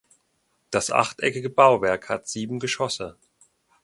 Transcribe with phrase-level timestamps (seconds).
[0.71, 3.19] Das achteckige Bauwerk hat sieben Geschosse.